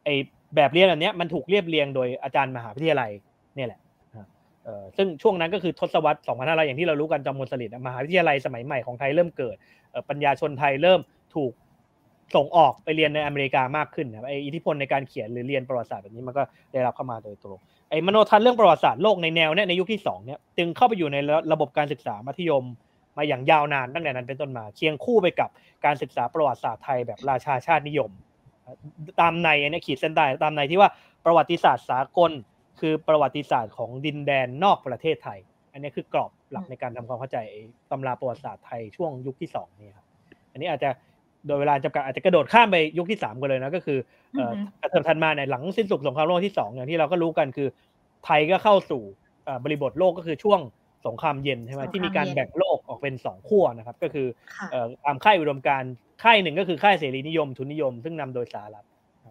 [0.04, 0.08] ไอ
[0.56, 3.10] แบบเรียนอันนี้มันถูกเรียบเรียงโดยอาจารย์มหาวิทยาลัย
[3.54, 3.80] เนี่ยแหละ
[4.96, 9.56] ซึ่งช่วงนั้นก็คือทศวรรษ 2500 อย่างที่เรารู้กันจอมพลสฤษดิ์มหาวิทยาลัยสมัยใหม่ของไทยเริ่มเกิด
[10.08, 11.00] ปัญญาชนไทยเริ่ม
[11.34, 11.52] ถูก
[12.36, 17.58] ส่งออกไปเรียนในอเมริกามากขึ้นไออิทธิพลในการเขียนหรือเรียนประวัติศาสตร์แบบนี้มันก็ได้รับเข้ามาโดยตรง
[17.90, 21.16] ไอมโนทัศน์เรื่องประวัติศาสตร์โลกในแนวเนี้ยในยุคที่2เนี่ยจึงเข้าไปอยู่ใน
[21.52, 22.64] ระบบการศึกษามัธยม
[23.16, 25.50] มาอย่างยาวนานตั้งแต่นั้นเป็นต้นมาเคียงคู่ไปกับ
[25.84, 28.10] การศึกษาประวัติศาสตร์ไทยแบบราชาชาตินิยม
[29.20, 30.90] ตามในอันนี้ขีดเส้นใต้ตามในที่ว่า
[31.24, 32.30] ประวัติศาสตร์สากล
[32.80, 35.38] คือประวัติศาสตร์ของดินแดนนอกประเทศไทย
[35.72, 37.38] อันนี้คือกรอบหลักในการทำความเข้าใจ
[37.90, 40.06] ตำราประวัติศาสตร์ไทยช่วงยุคที่สองนี่ครับ
[40.52, 40.90] อันนี้อาจจะ
[41.46, 43.98] โดยเวลาจำกัดอาจจะกระโดดข้ามไปยุคที่สามกันเลยนะก็คือ
[44.82, 47.68] กระเทิมทันมาในหลังสิ้นสุดสงครามโลกที่สองอย่างที่เราก็รู้กันคือ
[48.24, 49.02] ไทยก็เข้าสู่
[49.64, 50.60] บริบทโลกก็คือช่วง
[51.06, 54.26] สงครามเย็นใช่ไหมที่มีการแบ่งโลกออกเป็นสองขั้วนะครับก็คือ
[55.04, 55.82] ตามค่ายอุดมการ
[56.22, 58.86] ค่ายหนึ่งก็คือค่ายเสรีนิยมทุนนิยม ซึ่งนำโดยสหรัฐ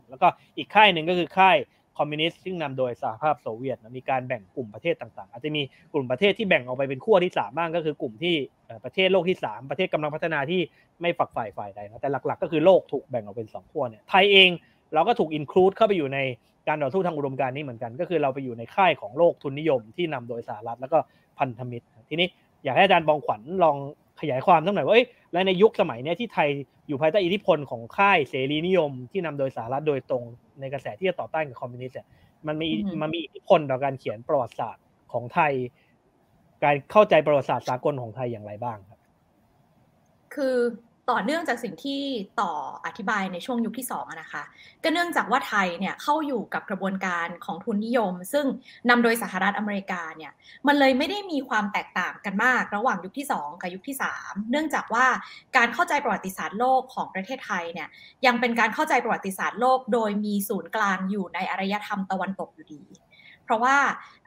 [0.09, 0.27] แล้วก็
[0.57, 1.57] อีกค่ายหนึ่งก็คือค่าย
[1.97, 5.61] คอมมิวนิสต์ซึ่งนำโดยสหภาพโซเวียตมีการแบ่งกลุ่มประเทศต่างๆ อาจจะมี
[5.93, 8.35] กลุ่มประเทศที่แบ่งออกไปเป็นขั้วที่สามบ้างก็คือกลุ่มที่
[8.85, 10.61] ประเทศโลกที่สามประเทศกำลังพัฒนาที่
[11.01, 14.49] ไม่ฝักฝ่ายฝ่ายใดนะแต่หลักๆ ก็คือโลกถูกแบ่งออกเป็นสองขั้วเนี่ยไทยเอง
[14.93, 16.19] เราก็ถูกอินคลูดเข้าไปอยู่ใน
[16.67, 20.97] การต่อสู้ทางอุดมการณ์นี้เหมือนกัน ก็คือเราไปอยู่ในค่ายของโลกทุนนิยมที่นำโดยสหรัฐแล้วก็
[21.39, 22.27] พันธมิตร ทีนี้
[22.63, 23.77] อยากให้อาจารย์บองขวัญลอง
[24.21, 26.49] ขยายความตั้งหน่อยว่าเอ้ยและในยุคสมัยนี้ที่ไทย
[26.87, 30.23] อยู่ภายใต้อิทธิพลของค่ายเสรีนิยม ที่นำโดยสหรัฐโดยตรง
[30.59, 31.97] ในกระแสที่จะต่อต้านกับคอมมิวนิสต์
[32.47, 32.69] มันมี
[33.01, 35.53] มันมีอิทธิพลต่อการเขียนประวัติศาสตร์ของไทย
[36.63, 38.99] การเข้าใจประวัติศาสตร์สากลของไทยอย่างไรบ้างครับ
[40.35, 40.57] คือ
[41.11, 42.01] ต่อเนื่องจากสิ่งที่
[42.41, 42.51] ต่อ
[42.85, 44.43] อธิบายในช่วงยุคที่2นะคะ
[44.83, 48.45] ก็เนื่องจากว่าไทยเนี่ยเข้าอยู่กับกระบวนการของทุนนิยม ซึ่ง
[48.89, 50.31] นำโดยสหรัฐอเมริกาเนี่ย
[50.67, 55.05] มันเลยไม่ได้มีความแตกต่างกันมากระหว่างยุคที่ 2 กับยุคที่ 3 เนื่องจากว่า
[55.57, 57.87] การเข้าใจประวัติศาสตร์โลกของประเทศไทยเนี่ย
[58.25, 62.83] ยังเป็นการเข้าใจประวัติศาสตร์โลก โดยมีศูนย์กลางอยู่ในอารยธรรมตะวันตกอยู่ดี
[63.45, 63.77] เพราะว่า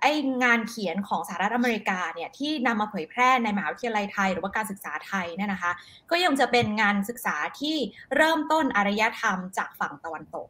[0.03, 0.07] ไอ
[0.43, 5.73] งานเขียนของสหรัฐอเมริกาเนี่ยที่นำมาเผยแพร่ในมหาวิทยาลัยไทย หรือว่าการศึกษาไทยเนี่ยนะคะ
[6.11, 7.77] ก็ยังจะเป็นงานศึกษาที่
[8.17, 10.49] เริ่มต้นอารยธรรมจากฝั่งตะวันตก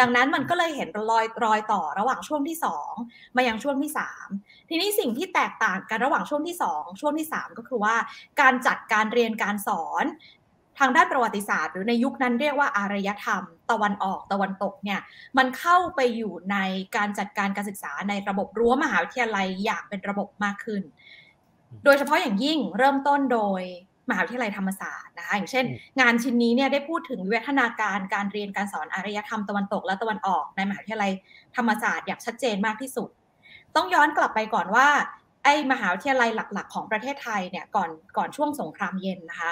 [0.00, 2.56] ดังนั้นมันก็เลยเห็นรอยรอยต่อระหว่างช่วงที่
[2.96, 3.92] 2 มายังช่วงที่
[4.30, 7.96] 3 ทีนี้สิ่งที่แตกต่างกันระหว่างช่วงที่ 2 ช่วงที่ 3 ก็คือว่า
[8.40, 10.04] การจัดการเรียนการสอน
[10.78, 15.00] ทางด้านประวัติศาสตร์ หรือในยุคนั้นเรียกว่าอารยธรรม ตะวันออกตะวันตกเนี่ย
[15.38, 16.56] มันเข้าไปอยู่ใน
[16.96, 20.82] การจัดการการศึกษาในระบบรั้วมหาวิทยาลัยอย่างเป็นระบบมากขึ้น
[21.84, 23.62] โดยเฉพาะอย่างยิ่งเริ่มต้นโดย
[24.10, 25.64] มหาวิทยาลัยธรรมศาสตร์นะคะอย่างเช่น
[26.00, 31.12] งานชิ้นนี้เนี่ยได้พูดถึงวิวัฒนาการการเรียนการสอนอารยธรรมตะวันตกและตะวันออกในมหาวิทยาลัย
[31.56, 33.08] ธรรมศาสตร์อย่างชัดเจนมากที่สุด
[33.76, 34.88] ต้องย้อนกลับไปก่อนว่า
[35.44, 39.50] ไอ้มหาวิทยาลัยหลัก ๆ ของประเทศไทยเนี่ยก่อนก่อนช่วงสงครามเย็นนะคะ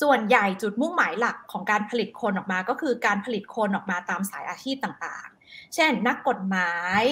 [0.00, 7.02] ส่วนใหญ่จุดมุ่งหมายหลักของการผลิตคนออกมาก็คือการผลิตคนออกมาตามสายอาชีพต่างๆ เช่น นักกฎหมาย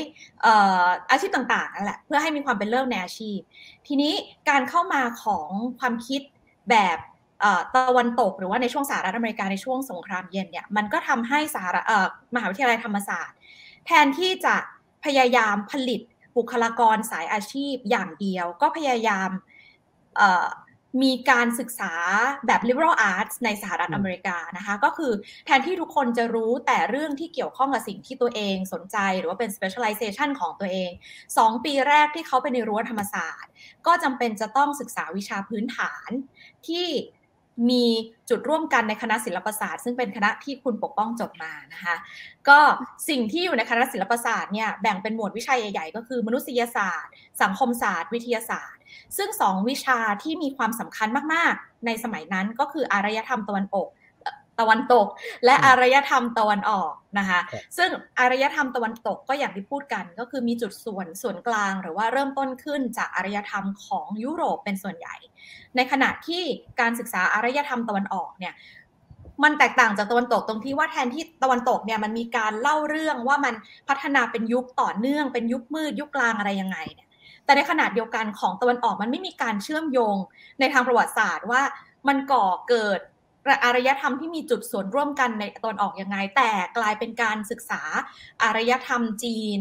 [1.11, 3.39] อาชีพต่างๆนั่นแหละเพื่อให้มีความเป็นเลิศในอาชีพ
[3.87, 4.15] ทีนี้
[4.49, 6.21] การเข้ามาของความคิด
[6.71, 6.99] แบบ
[7.75, 11.85] ตะวันตกหรือว่าในช่วงสหรัฐอเมริกาในช่วงสงครามเย็นเนี่ยมันก็ทำให้สหรัฐ
[12.35, 13.37] มหาวิทยาลัยธรรมศาสตร์
[13.87, 14.57] แทนที่จะ
[15.05, 16.01] พยายามผลิต
[16.37, 19.31] บุคลากรสายอาชีพอย่างเดียว ก็พยายาม
[21.03, 21.93] มีการศึกษา
[22.47, 25.13] แบบ liberal arts ในสหรัฐอเมริกานะคะ ก็คือ
[25.47, 30.91] แทนที่ทุกคนจะรู้แต่เรื่องที่เกี่ยวข้องกับสิ่งที่ตัวเองสนใจหรือว่าเป็น specialization ของตัวเอง
[31.29, 33.51] 2 ปีแรกที่เขาไปในรั้วธรรมศาสตร์
[33.87, 36.11] ก็จำเป็นจะต้องศึกษาวิชาพื้นฐาน
[36.69, 36.87] ที่
[37.69, 37.85] มี
[38.31, 41.95] จุดร่วมกันในคณะศิลปศาสตร์ซึ่งเป็นคณะที่คุณปกป้องจบมานะคะ
[42.49, 42.59] ก็
[43.09, 48.81] สิ่งที่อยู่ในคณะศิลปศาสตร์เนี่ยแบ่งเป็นหมวดวิชาใหญ่ๆ ก็คือมนุษยศาสตร์ สังคมศาสตร์ วิทยาศาสตร์
[49.17, 53.89] ซึ่งสองวิชาที่มีความสำคัญมากๆ ในสมัยนั้นก็คืออารยธรรมตะวันออก
[54.61, 55.07] ตะวันตก
[55.45, 57.41] และอารยธรรมตะวันออกนะคะ
[57.77, 65.17] ซึ่งอารยธรรมตะวันตกก็อย่างที่พูดกัน ก็คือมีจุดส่วนส่วนกลาง หรือว่าเริ่มต้นขึ้นจากอารยธรรมของยุโรปเป็นส่วนใหญ่
[65.77, 66.43] ในขณะที่
[66.81, 68.55] การศึกษาอารยธรรมตะวันออกเนี่ย
[69.45, 73.55] มันแตกต่างจากตะวันตกตรงที่ว่าแทนที่ตะวันตกเนี่ยมันมีการเล่าเรื่องว่ามัน
[73.89, 77.09] พัฒนาเป็นยุคต่อเนื่อง เป็นยุคมืดยุคกลางอะไรยังไงเนี่ย
[77.45, 80.17] แต่ในขณะเดียวกันของตะวันออกมันไม่มีการเชื่อมโยง
[80.61, 81.63] ในทางประวัติศาสตร์ว่า
[82.09, 83.01] มันก่อเกิด
[83.65, 87.83] อารยธรรมที่มีจุดส่วนร่วมกันในตอนออกยังไง แต่กลายเป็นการศึกษา
[88.43, 89.59] อารยธรรมจีน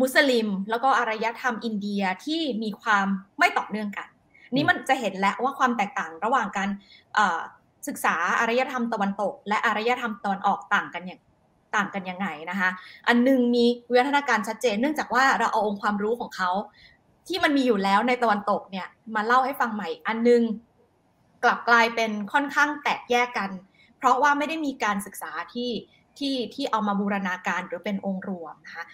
[0.00, 3.06] มุสลิม แล้วก็อารยธรรมอินเดียที่มีความ
[3.38, 4.08] ไม่ต่อเนื่องกัน
[4.54, 6.68] นี่มันจะเห็นแล้วว่าความแตกต่างระหว่างการ
[7.88, 11.20] ศึกษาอารยธรรมตะวันตก และอารยธรรมตอนออกต่างกันอย่าง
[11.76, 12.70] ต่างกันยังไงนะคะ
[13.08, 16.50] อันนึงมีวิวัฒนาการชัดเจน เนื่องจากว่าเราเอาองค์ความรู้ของเขา
[17.28, 20.42] ที่มันมีอยู่แล้วในตะวันตกเนี่ยมาเล่าให้ฟังใหม่ อันนึง
[21.44, 23.50] กลับกลายเป็นค่อนข้างแตกแยกกัน
[23.98, 25.70] เพราะว่าไม่ได้มีการศึกษาที่
[26.18, 28.84] ที่ที่เอามาบูรณาการหรือเป็นองค์รวมนะคะ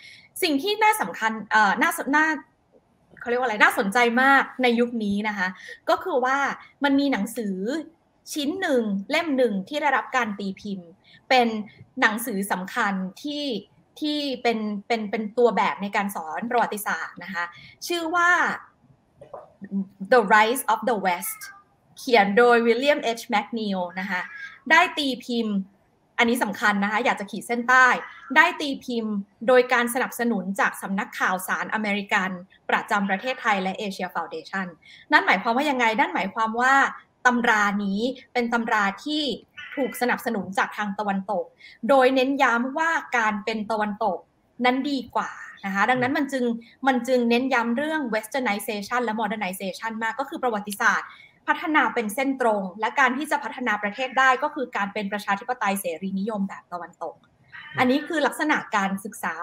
[0.43, 2.27] สิ่งที่น่าสำคัญเอ่อน่าน่า
[3.21, 5.49] เขาเรียกว่าอะไรน่าสนใจมากในยุคนี้นะคะ
[5.89, 6.39] ก็คือว่า
[6.85, 7.57] มันมีหนังสือ
[8.33, 10.89] ชิ้นหนึ่งเล่มหนึ่งที่ได้รับการตีพิมพ์
[11.29, 11.49] เป็น
[12.01, 13.45] หนังสือสำคัญที่
[14.01, 17.45] ที่เป็นเป็นเป็นตัวแบบในการสอนประวัติศาสตร์นะคะ
[17.87, 18.31] ชื่อว่า
[20.13, 21.41] The Rise of the West
[21.99, 23.07] เขียนโดย William H.
[23.07, 24.21] McNeill นะคะ
[24.71, 25.57] ได้ตีพิมพ์
[26.19, 27.87] อันนี้สำคัญนะคะ อยากจะขีดเส้นใต้
[28.37, 29.15] ได้ตีพิมพ์
[29.47, 32.31] โดยการสนับสนุนจากสำนักข่าวสารอเมริกัน
[32.71, 34.67] ประจำประเทศไทยและ Asia Foundation
[35.13, 36.75] นั่นหมายความว่ายังไง นั่นหมายความว่า
[37.27, 38.01] ตำรานี้
[38.33, 39.23] เป็นตำราที่
[39.77, 41.45] ถูกสนับสนุนจากทางตะวันตก
[41.89, 44.19] โดยเน้นย้ำว่าการเป็นตะวันตก
[44.65, 45.31] นั้นดีกว่า
[45.65, 46.45] นะคะดังนั้นมันจึง
[46.87, 51.09] มันจึงเน้นย้ำเรื่อง westernization และ modernization มากก็คือประวัติศาสตร์
[51.49, 57.15] พัฒนาเป็นเส้นตรง และการที่จะพัฒนาประเทศได้ก็คือการเป็นประชาธิปไตยเสรีนิยมแบบตะวันตก
[57.79, 59.35] อันนี้คือลักษณะการศึกษา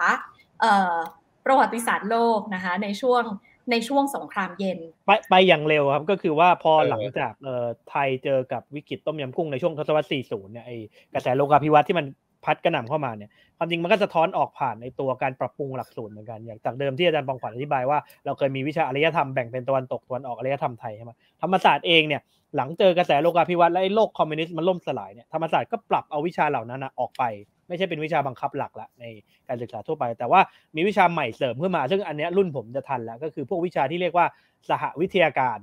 [1.46, 3.22] ประวัติศาสตร์โลกนะคะในช่วง
[3.70, 10.72] ในช่วงสงครามเย็น ไปไปอย่างเร็วครับก็คือว่าพอหลังจากเอ่อไทยเจอกับวิกฤตต้มยำกุ้งในช่วงทศวรรษ 40 เนี่ยไอ
[11.14, 12.06] กระแสโลกาภิวัตน์ที่มัน
[12.46, 22.22] พัดกระหน่ำเข้ามาเนี่ยความจริงมันก็จะท้อนออกผ่านในตัวการปรับปรุงหลักสูตรเหมือนกันอย่างจากเดิมที่อาจารย์ปองขวัญอธิบายว่าเราเคยมีวิชาอารยธรรมแบ่งเป็นตะวันตกตะวันออกอารยธรรมไทยใช่ไหมธรรมศาสตร์เองเนี่ย
[22.56, 27.22] หลังเจอกระแสโลกาภิวัตน์และโลกคอมมิวนิสต์มันล่มสลายเนี่ยธรรมศาสตร์ก็ปรับเอาวิชาเหล่านั้นออกไป
[27.68, 29.04] ไม่ใช่เป็นวิชาบังคับหลักละใน
[29.48, 30.40] การศึกษาทั่วไป แต่ว่า
[30.76, 34.26] มีวิชาใหม่เสริมขึ้นมา ซึ่งอันนี้รุ่นผมจะทันแล้วก็คือพวกวิชาที่เรียกว่า
[34.68, 35.58] สหวิทยาการ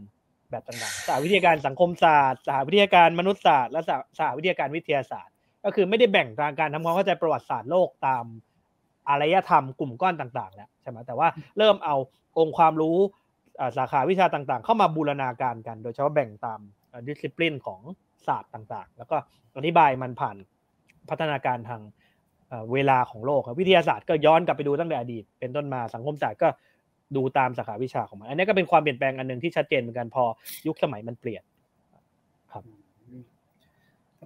[0.52, 3.82] แบบต่างๆสหวิทยาการสังคมศาสตร์สหวิทยาการมนุษยศาสตร์และ
[4.17, 5.33] สหวิทยาการวิทยาศาสตร์
[5.63, 8.26] ก็คือไม่ได้แบ่งทางการทำความเข้าใจประวัติศาสตร์โลกตาม
[9.10, 11.95] อารยธรรมกลุ่มก้อนต่างๆแล้วใช่ไหมแต่ว่าเริ่มเอา
[12.38, 12.97] องค์ความรู้
[13.78, 16.60] สาขาวิชาต่างๆ เข้ามาบูรณาการกัน โดยเฉพาะแบ่งตาม
[17.08, 17.80] ดิสซิปลินของ
[18.28, 19.17] ศาสตร์ต่างๆ แล้วก็
[19.56, 20.38] อธิบายมันผ่าน
[21.10, 21.82] พัฒนาการทาง
[22.73, 26.47] เวลาของโลกวิทยาศาสตร์ก็ย้อนกลับไปดูตั้งแต่อดีต เป็นต้นมาสังคมศาสตร์ก็
[27.15, 30.23] ดูตามสาขาวิชาของมัน อันนี้ก็เป็นความเปลี่ยนแปลงอันหนึ่งที่ชัดเจนเหมือนกันพอ
[30.67, 31.43] ยุคสมัยมันเปลี่ยน
[32.54, 32.63] ครับ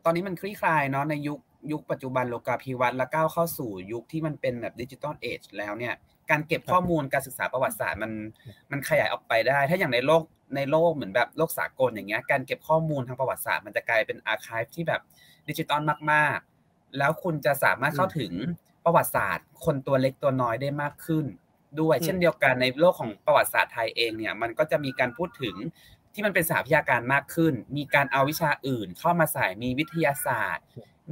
[0.05, 1.39] ตอนนี้มันคลี่คลายเนาะในยุค
[1.71, 5.93] ยุคปัจจุบันโลกาภิวัตน์แล้วก้าวเข้าสู่ยุคที่มันเป็นแบบ digital age แล้วเนี่ย
[6.29, 8.11] การเก็บข้อมูลการศึกษาประวัติศาสตร์มัน
[8.71, 10.23] มันขยายออกไปได้ ถ้าอย่างในโลก
[10.55, 15.01] ในโลกเหมือนแบบโลกสากลอย่างเงี้ยการเก็บข้อมูลทางประวัติศาสตร์มันจะกลายเป็น archive ที่แบบ
[15.49, 15.81] ดิจิตอล
[16.11, 18.31] มากๆ แล้วคุณจะสามารถเข้าถึง
[18.85, 21.25] ประวัติศาสตร์ คนตัวเล็กตัวน้อยได้มากขึ้น
[21.81, 25.55] ด้วยเช่นเดียวกันในโลกของประวัติศาสตร์ไทยเองเนี่ยมันก็จะมีการพูดถึง
[26.17, 30.65] ที่มันเป็นสาพิยาการมากขึ้น มีการเอาวิชาอื่นเข้ามาใส่มีวิทยาศาสตร์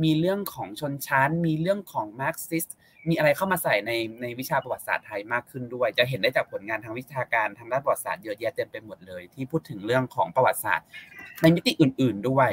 [0.04, 2.66] มีเรื่องของชนชั้น มีเรื่องของมาร์กซิส
[3.10, 3.92] มีอะไรเข้ามาใส่ใน
[4.22, 10.88] ในวิชาประวัติศาสตร์ไทยมากขึ้นด้วย จะเห็นได้จากผลงานทางวิชาการทางด้านประวัติศาสตร์เยอะแยะเต็มไปหมดเลย ที่พูดถึงเรื่องของประวัติศาสตร์
[11.42, 12.50] ในมิติอื่น ๆด้วย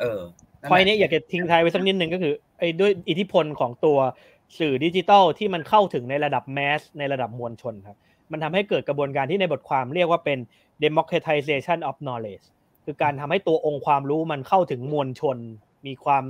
[0.00, 0.20] เออ
[0.62, 3.98] นพอยนี้อยากจะทิ้งท้ายไว้สักนิดนึงก็คือไอ้ด้วยอิทธิพลของตัว
[4.58, 7.96] สื่อดิจิทัลที่มันเข้าถึงในระดับแมสในระดับมวลชนครับ
[8.32, 10.38] มันทำให้เกิดกระบวนการที่ในบทความเรียกว่าเป็น
[10.84, 12.44] democratization of knowledge
[12.84, 15.36] คือการทำให้ตัวองค์ความรู้มันเข้าถึงมวลชน
[15.86, 16.24] มีความ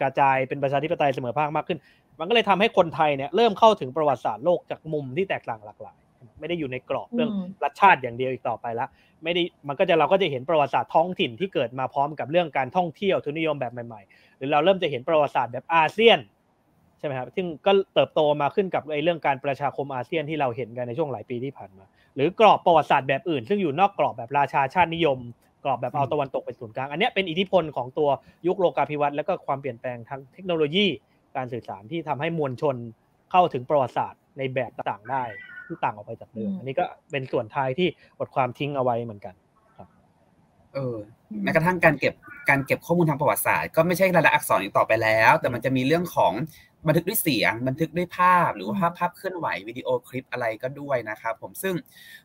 [0.00, 1.78] กระจายเป็นประชาธิปไตยเสมอภาคมากขึ้น
[2.18, 5.98] มันก็เลยทำให้คนไทยเนี่ยเริ่มเข้าถึงประวัติศาสตร์โลกจากมุมที่แตกต่างหลากหลาย
[6.40, 7.30] ไม่ได้อยู่ในกรอบเรื่อง
[7.64, 8.86] รัฐชาติอย่างเดียวอีกต่อไปละ
[9.24, 21.84] ไม่ได้มันก็จะเราก็จะเห็นประวัติศาสตร์ท้องถิ่นที่เกิดมาพร้อมกับเรื่องการท่องเที่ยวทุนนิยมแบบใหม่ๆ หรือเราเริ่มจะเห็นประวัติศาสตร์แบบอาเซียนใช่ไหมครับ ซึ่งก็เติบโตมาขึ้นกับไอ้เรื่องการประชาคมอาเซียนที่เราเห็นกันในช่วงหลายปีที่ผ่านมา
[22.16, 25.18] หรือกรอบประวัติศาสตร์แบบอื่น ซึ่งอยู่นอกกรอบแบบราชาชาตินิยม
[25.64, 28.08] กรอบแบบเอาตะวันตกเป็นศูนย์กลาง อันนี้เป็นอิทธิพลของตัว
[28.46, 30.86] ยุคโลกาภิวัตน์และก็ความเปลี่ยนแปลงทางเทคโนโลยี
[31.36, 32.76] การสื่อสารที่ทำให้มวลชน
[33.30, 35.24] เข้าถึงประวัติศาสตร์ในแบบต่างได้
[35.66, 37.88] ที่ต่างออกไปจากเดิม อันนี้ก็เป็นส่วนท้ายที่
[38.18, 39.34] บทความทิ้งเอาไว้เหมือนกัน
[39.76, 39.88] ครับ
[40.74, 40.96] เออ
[41.42, 42.14] แม้กระทั่งการเก็บ
[42.48, 46.32] การเก็บข้อมูลทางประวัติศาสตร์ก็ไม่ใช่รายละอักษรอีกต่อไปแล้ว แต่มันจะมีเรื่องของ
[46.86, 51.74] บันทึกด้วยเสียง บันทึกด้วยภาพ หรือว่าภาพภาพเคลื่อนไหววิดีโอคลิปอะไรก็ด้วยนะครับผมซึ่ง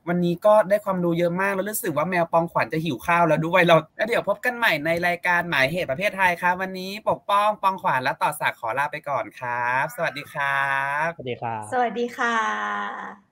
[0.07, 10.65] วันนี้ก็ได้ความรู้เยอะมากแล้วรู้สึกว่าแมวปองขวัญจะหิวข้าวแล้วด้วยเราแล้วเดี๋ยวพบกันใหม่ในรายการหมายเหตุประเภทไทยครับ วันนี้ปกป้องปองขวัญและต่อสักขอลาไปก่อนครับ สวัสดีครั
[11.05, 13.26] บ สวัสดีครับ สวัสดีค่ะ